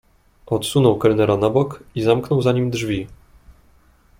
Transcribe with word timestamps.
"Odsunął 0.45 0.97
kelnera 0.97 1.37
na 1.37 1.49
bok 1.49 1.83
i 1.95 2.01
zamknął 2.01 2.41
za 2.41 2.51
nim 2.51 2.69
drzwi." 2.71 3.07